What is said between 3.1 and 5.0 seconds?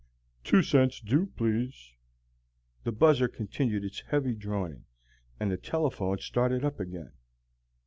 continued its heavy droning,